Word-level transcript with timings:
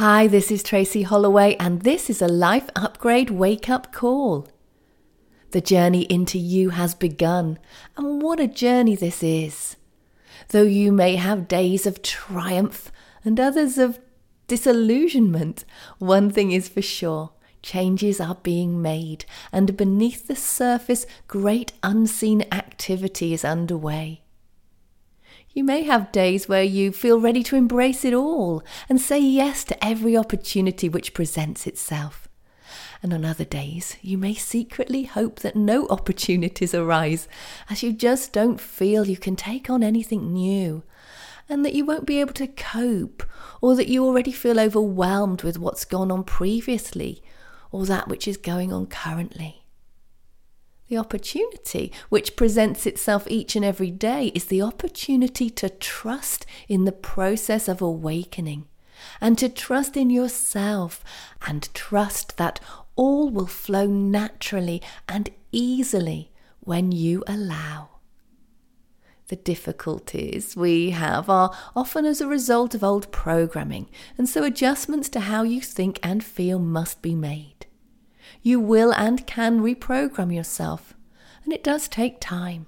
Hi, 0.00 0.28
this 0.28 0.50
is 0.50 0.62
Tracy 0.62 1.02
Holloway, 1.02 1.56
and 1.60 1.82
this 1.82 2.08
is 2.08 2.22
a 2.22 2.26
Life 2.26 2.70
Upgrade 2.74 3.28
Wake 3.28 3.68
Up 3.68 3.92
Call. 3.92 4.48
The 5.50 5.60
journey 5.60 6.04
into 6.04 6.38
you 6.38 6.70
has 6.70 6.94
begun, 6.94 7.58
and 7.98 8.22
what 8.22 8.40
a 8.40 8.48
journey 8.48 8.96
this 8.96 9.22
is. 9.22 9.76
Though 10.48 10.62
you 10.62 10.90
may 10.90 11.16
have 11.16 11.48
days 11.48 11.84
of 11.84 12.00
triumph 12.00 12.90
and 13.26 13.38
others 13.38 13.76
of 13.76 14.00
disillusionment, 14.46 15.66
one 15.98 16.30
thing 16.30 16.50
is 16.50 16.66
for 16.66 16.80
sure 16.80 17.32
changes 17.60 18.22
are 18.22 18.38
being 18.42 18.80
made, 18.80 19.26
and 19.52 19.76
beneath 19.76 20.28
the 20.28 20.34
surface, 20.34 21.04
great 21.28 21.74
unseen 21.82 22.46
activity 22.50 23.34
is 23.34 23.44
underway. 23.44 24.22
You 25.52 25.64
may 25.64 25.82
have 25.82 26.12
days 26.12 26.48
where 26.48 26.62
you 26.62 26.92
feel 26.92 27.18
ready 27.18 27.42
to 27.44 27.56
embrace 27.56 28.04
it 28.04 28.14
all 28.14 28.62
and 28.88 29.00
say 29.00 29.18
yes 29.18 29.64
to 29.64 29.84
every 29.84 30.16
opportunity 30.16 30.88
which 30.88 31.12
presents 31.12 31.66
itself. 31.66 32.28
And 33.02 33.12
on 33.12 33.24
other 33.24 33.44
days, 33.44 33.96
you 34.00 34.16
may 34.16 34.34
secretly 34.34 35.04
hope 35.04 35.40
that 35.40 35.56
no 35.56 35.88
opportunities 35.88 36.72
arise, 36.72 37.26
as 37.68 37.82
you 37.82 37.92
just 37.92 38.32
don't 38.32 38.60
feel 38.60 39.08
you 39.08 39.16
can 39.16 39.34
take 39.34 39.68
on 39.68 39.82
anything 39.82 40.32
new, 40.32 40.84
and 41.48 41.64
that 41.64 41.74
you 41.74 41.84
won't 41.84 42.06
be 42.06 42.20
able 42.20 42.34
to 42.34 42.46
cope, 42.46 43.24
or 43.60 43.74
that 43.74 43.88
you 43.88 44.04
already 44.04 44.32
feel 44.32 44.60
overwhelmed 44.60 45.42
with 45.42 45.58
what's 45.58 45.84
gone 45.84 46.12
on 46.12 46.22
previously, 46.22 47.24
or 47.72 47.86
that 47.86 48.06
which 48.06 48.28
is 48.28 48.36
going 48.36 48.72
on 48.72 48.86
currently. 48.86 49.64
The 50.90 50.98
opportunity 50.98 51.92
which 52.08 52.34
presents 52.34 52.84
itself 52.84 53.24
each 53.28 53.54
and 53.54 53.64
every 53.64 53.92
day 53.92 54.32
is 54.34 54.46
the 54.46 54.60
opportunity 54.62 55.48
to 55.50 55.68
trust 55.68 56.44
in 56.68 56.84
the 56.84 56.90
process 56.90 57.68
of 57.68 57.80
awakening 57.80 58.66
and 59.20 59.38
to 59.38 59.48
trust 59.48 59.96
in 59.96 60.10
yourself 60.10 61.04
and 61.46 61.72
trust 61.74 62.38
that 62.38 62.58
all 62.96 63.30
will 63.30 63.46
flow 63.46 63.86
naturally 63.86 64.82
and 65.08 65.30
easily 65.52 66.32
when 66.58 66.90
you 66.90 67.22
allow. 67.28 67.90
The 69.28 69.36
difficulties 69.36 70.56
we 70.56 70.90
have 70.90 71.30
are 71.30 71.56
often 71.76 72.04
as 72.04 72.20
a 72.20 72.26
result 72.26 72.74
of 72.74 72.82
old 72.82 73.12
programming, 73.12 73.88
and 74.18 74.28
so 74.28 74.42
adjustments 74.42 75.08
to 75.10 75.20
how 75.20 75.44
you 75.44 75.60
think 75.60 76.00
and 76.02 76.24
feel 76.24 76.58
must 76.58 77.00
be 77.00 77.14
made. 77.14 77.59
You 78.42 78.60
will 78.60 78.92
and 78.92 79.26
can 79.26 79.60
reprogram 79.60 80.34
yourself, 80.34 80.94
and 81.44 81.52
it 81.52 81.64
does 81.64 81.88
take 81.88 82.20
time. 82.20 82.66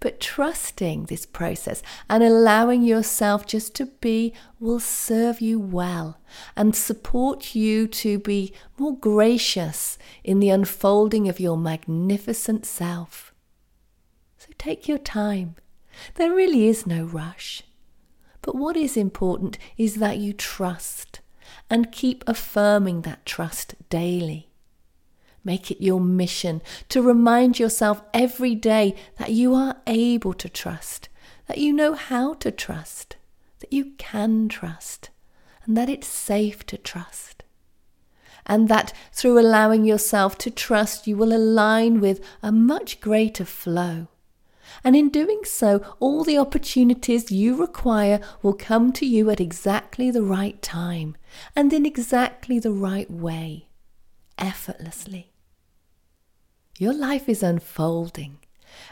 But 0.00 0.20
trusting 0.20 1.06
this 1.06 1.26
process 1.26 1.82
and 2.08 2.22
allowing 2.22 2.82
yourself 2.82 3.46
just 3.46 3.74
to 3.76 3.86
be 3.86 4.32
will 4.60 4.80
serve 4.80 5.40
you 5.40 5.58
well 5.58 6.20
and 6.56 6.76
support 6.76 7.54
you 7.54 7.88
to 7.88 8.18
be 8.18 8.52
more 8.78 8.96
gracious 8.96 9.98
in 10.22 10.40
the 10.40 10.50
unfolding 10.50 11.28
of 11.28 11.40
your 11.40 11.56
magnificent 11.56 12.66
self. 12.66 13.34
So 14.36 14.48
take 14.58 14.86
your 14.86 14.98
time. 14.98 15.56
There 16.14 16.32
really 16.32 16.68
is 16.68 16.86
no 16.86 17.04
rush. 17.04 17.62
But 18.42 18.54
what 18.54 18.76
is 18.76 18.96
important 18.96 19.58
is 19.76 19.96
that 19.96 20.18
you 20.18 20.32
trust 20.32 21.20
and 21.68 21.92
keep 21.92 22.22
affirming 22.26 23.02
that 23.02 23.26
trust 23.26 23.74
daily. 23.90 24.48
Make 25.48 25.70
it 25.70 25.80
your 25.82 25.98
mission 25.98 26.60
to 26.90 27.00
remind 27.00 27.58
yourself 27.58 28.02
every 28.12 28.54
day 28.54 28.94
that 29.16 29.30
you 29.30 29.54
are 29.54 29.76
able 29.86 30.34
to 30.34 30.46
trust, 30.46 31.08
that 31.46 31.56
you 31.56 31.72
know 31.72 31.94
how 31.94 32.34
to 32.34 32.50
trust, 32.50 33.16
that 33.60 33.72
you 33.72 33.92
can 33.96 34.50
trust, 34.50 35.08
and 35.64 35.74
that 35.74 35.88
it's 35.88 36.06
safe 36.06 36.66
to 36.66 36.76
trust. 36.76 37.44
And 38.44 38.68
that 38.68 38.92
through 39.10 39.40
allowing 39.40 39.86
yourself 39.86 40.36
to 40.36 40.50
trust, 40.50 41.06
you 41.06 41.16
will 41.16 41.34
align 41.34 41.98
with 41.98 42.22
a 42.42 42.52
much 42.52 43.00
greater 43.00 43.46
flow. 43.46 44.08
And 44.84 44.94
in 44.94 45.08
doing 45.08 45.46
so, 45.46 45.80
all 45.98 46.24
the 46.24 46.36
opportunities 46.36 47.32
you 47.32 47.56
require 47.56 48.20
will 48.42 48.52
come 48.52 48.92
to 48.92 49.06
you 49.06 49.30
at 49.30 49.40
exactly 49.40 50.10
the 50.10 50.20
right 50.20 50.60
time 50.60 51.16
and 51.56 51.72
in 51.72 51.86
exactly 51.86 52.58
the 52.58 52.70
right 52.70 53.10
way, 53.10 53.68
effortlessly. 54.36 55.32
Your 56.78 56.94
life 56.94 57.28
is 57.28 57.42
unfolding, 57.42 58.38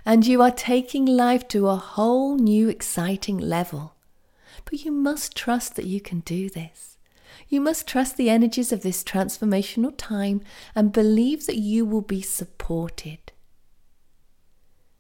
and 0.05 0.27
you 0.27 0.43
are 0.43 0.51
taking 0.51 1.07
life 1.07 1.47
to 1.49 1.69
a 1.69 1.77
whole 1.77 2.37
new 2.37 2.69
exciting 2.69 3.39
level. 3.39 3.95
But 4.65 4.85
you 4.85 4.91
must 4.91 5.37
trust 5.37 5.77
that 5.77 5.87
you 5.87 6.01
can 6.01 6.21
do 6.21 6.51
this. 6.51 6.99
You 7.49 7.61
must 7.61 7.87
trust 7.87 8.17
the 8.17 8.29
energies 8.29 8.73
of 8.73 8.83
this 8.83 9.05
transformational 9.05 9.95
time 9.97 10.41
and 10.75 10.91
believe 10.91 11.47
that 11.47 11.59
you 11.59 11.85
will 11.85 12.03
be 12.03 12.23
supported. 12.23 13.31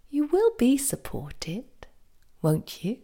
You 0.08 0.26
will 0.26 0.53
be 0.56 0.76
supported, 0.76 1.64
won't 2.41 2.84
you? 2.84 2.98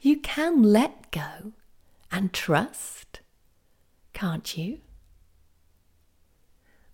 You 0.00 0.18
can 0.18 0.64
let 0.64 1.12
go 1.12 1.52
and 2.10 2.32
trust, 2.32 3.20
can't 4.12 4.56
you? 4.56 4.80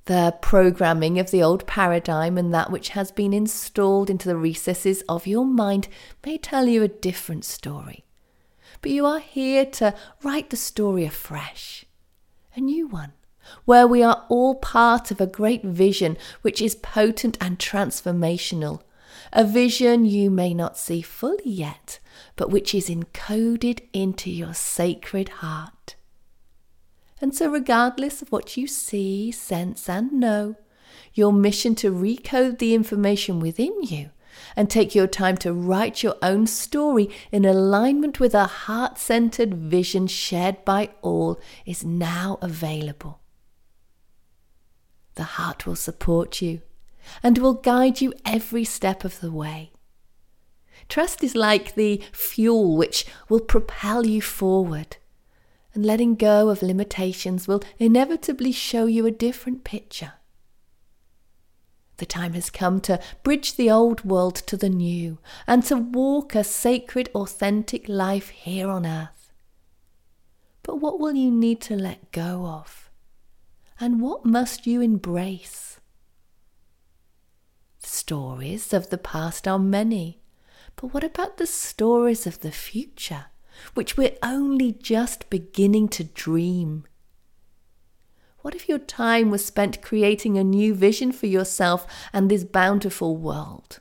The 0.07 0.37
programming 0.41 1.19
of 1.19 1.31
the 1.31 1.43
old 1.43 1.67
paradigm 1.67 2.37
and 2.37 2.53
that 2.53 2.71
which 2.71 2.91
has 2.91 3.13
been 3.13 3.33
installed 3.33 4.11
into 4.11 4.29
the 4.29 4.37
recesses 4.37 5.03
of 5.09 5.27
your 5.27 5.45
mind 5.47 5.89
may 6.25 6.37
tell 6.37 6.67
you 6.67 6.83
a 6.83 6.89
different 6.89 7.45
story. 7.45 8.05
But 8.81 8.91
you 8.91 9.07
are 9.07 9.21
here 9.21 9.65
to 9.65 9.95
write 10.23 10.51
the 10.51 10.57
story 10.57 11.05
afresh, 11.05 11.85
a 12.57 12.61
new 12.61 12.89
one, 12.89 13.13
where 13.65 13.87
we 13.87 14.03
are 14.03 14.25
all 14.29 14.57
part 14.57 15.11
of 15.13 15.21
a 15.21 15.27
great 15.27 15.63
vision 15.63 16.17
which 16.43 16.61
is 16.61 16.75
potent 16.75 17.39
and 17.41 17.59
transformational. 17.59 18.81
A 19.33 19.45
vision 19.45 20.05
you 20.05 20.31
may 20.31 20.53
not 20.53 20.77
see 20.77 21.01
fully 21.01 21.49
yet, 21.49 22.01
but 22.35 22.51
which 22.51 22.75
is 22.75 22.89
encoded 22.89 23.81
into 23.93 24.31
your 24.31 24.55
sacred 24.55 25.29
heart. 25.29 25.95
And 27.23 27.33
so, 27.33 27.49
regardless 27.49 28.21
of 28.21 28.33
what 28.33 28.57
you 28.57 28.67
see, 28.67 29.31
sense, 29.31 29.89
and 29.89 30.13
know, 30.13 30.57
your 31.15 31.33
mission 31.33 31.77
to 31.77 31.93
recode 31.93 32.59
the 32.59 32.75
information 32.75 33.39
within 33.39 33.81
you 33.85 34.11
and 34.57 34.69
take 34.69 34.93
your 34.93 35.07
time 35.07 35.37
to 35.37 35.53
write 35.53 36.03
your 36.03 36.17
own 36.21 36.49
story 36.49 37.09
in 37.31 37.45
alignment 37.45 38.19
with 38.19 38.35
a 38.35 38.47
heart 38.47 38.99
centered 38.99 39.55
vision 39.55 40.09
shared 40.09 40.65
by 40.65 40.91
all 41.01 41.41
is 41.65 41.85
now 41.85 42.39
available. 42.43 43.21
The 45.15 45.23
heart 45.23 45.65
will 45.65 45.77
support 45.77 46.43
you 46.43 46.63
and 47.23 47.39
will 47.39 47.55
guide 47.55 48.01
you 48.01 48.13
every 48.27 48.65
step 48.65 49.05
of 49.05 49.21
the 49.21 49.31
way. 49.31 49.71
Trust 50.89 51.23
is 51.23 51.37
like 51.37 51.77
the 51.77 52.03
fuel 52.11 52.77
which 52.77 53.07
will 53.29 53.41
propel 53.41 54.05
you 54.05 54.21
forward 54.21 54.97
and 55.75 55.87
letting 55.87 56.15
go 56.15 56.49
of 56.49 56.63
limitations 56.63 57.49
will 57.49 57.63
inevitably 57.79 58.53
show 58.53 58.87
you 58.87 59.07
a 59.07 59.11
different 59.11 59.65
picture. 59.65 60.15
The 61.99 62.07
time 62.07 62.33
has 62.33 62.51
come 62.51 62.81
to 62.83 63.01
bridge 63.23 63.57
the 63.57 63.71
old 63.71 64.05
world 64.05 64.35
to 64.35 64.57
the 64.57 64.69
new 64.69 65.19
and 65.47 65.63
to 65.65 65.77
walk 65.77 66.35
a 66.35 66.43
sacred, 66.43 67.09
authentic 67.15 67.89
life 67.89 68.31
here 68.31 68.69
on 68.69 68.85
earth. 68.85 69.33
But 70.63 70.77
what 70.77 70.99
will 70.99 71.15
you 71.15 71.31
need 71.31 71.61
to 71.63 71.77
let 71.77 72.13
go 72.13 72.47
of? 72.47 72.91
And 73.79 74.01
what 74.01 74.25
must 74.25 74.67
you 74.67 74.81
embrace? 74.81 75.81
The 77.81 77.89
stories 77.89 78.73
of 78.73 78.91
the 78.91 78.99
past 78.99 79.49
are 79.49 79.59
many, 79.59 80.23
but 80.77 80.95
what 80.95 81.05
about 81.05 81.37
the 81.37 81.47
stories 81.47 82.27
of 82.27 82.41
the 82.41 82.53
future? 82.53 83.27
Which 83.75 83.97
we're 83.97 84.17
only 84.23 84.73
just 84.73 85.31
beginning 85.31 85.89
to 85.89 86.05
dream? 86.05 86.85
What 88.41 88.55
if 88.55 88.69
your 88.69 88.79
time 88.79 89.31
was 89.31 89.45
spent 89.45 89.83
creating 89.83 90.37
a 90.37 90.45
new 90.45 90.75
vision 90.75 91.13
for 91.13 91.27
yourself 91.27 91.87
and 92.13 92.29
this 92.29 92.43
bountiful 92.43 93.17
world, 93.17 93.79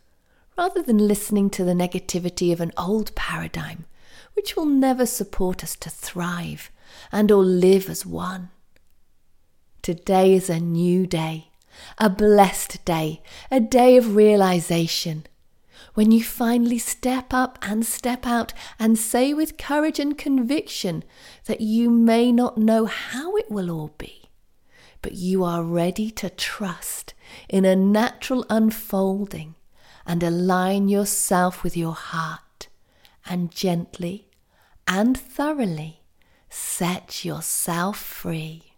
rather 0.58 0.84
than 0.84 1.08
listening 1.08 1.50
to 1.52 1.64
the 1.64 1.74
negativity 1.74 2.54
of 2.54 2.62
an 2.62 2.72
old 2.78 3.16
paradigm, 3.16 3.86
which 4.34 4.56
will 4.56 4.66
never 4.66 5.06
support 5.06 5.64
us 5.64 5.76
to 5.78 5.90
thrive 5.90 6.72
and 7.12 7.32
or 7.32 7.44
live 7.44 7.90
as 7.90 8.06
one? 8.06 8.50
Today 9.82 10.36
is 10.36 10.48
a 10.48 10.60
new 10.60 11.08
day, 11.08 11.50
a 11.98 12.08
blessed 12.08 12.86
day, 12.86 13.24
a 13.50 13.60
day 13.60 13.98
of 13.98 14.16
realization, 14.16 15.26
when 15.94 16.12
you 16.12 16.24
finally 16.24 16.78
step 16.78 17.34
up 17.34 17.60
and 17.62 17.86
step 17.86 18.26
out 18.26 18.54
and 18.80 18.98
say 18.98 19.34
with 19.34 19.58
courage 19.58 20.00
and 20.00 20.18
conviction 20.18 21.04
that 21.46 21.62
you 21.62 21.90
may 21.90 22.32
not 22.32 22.58
know 22.58 22.86
how 22.86 23.36
it 23.36 23.50
will 23.50 23.70
all 23.70 23.94
be, 23.98 24.30
but 25.02 25.14
you 25.14 25.44
are 25.44 25.64
ready 25.64 26.12
to 26.12 26.30
trust 26.30 27.14
in 27.50 27.66
a 27.66 27.76
natural 27.76 28.46
unfolding 28.50 29.56
and 30.06 30.24
align 30.24 30.90
yourself 30.90 31.64
with 31.64 31.78
your 31.78 31.94
heart 31.94 32.68
and 33.26 33.52
gently 33.52 34.28
and 34.88 35.18
thoroughly 35.18 36.02
set 36.50 37.24
yourself 37.24 37.98
free. 37.98 38.71